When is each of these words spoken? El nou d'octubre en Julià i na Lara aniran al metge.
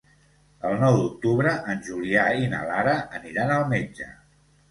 El 0.67 0.71
nou 0.83 0.95
d'octubre 0.99 1.51
en 1.73 1.83
Julià 1.89 2.23
i 2.45 2.49
na 2.53 2.61
Lara 2.71 2.97
aniran 3.19 3.55
al 3.59 3.67
metge. 3.77 4.09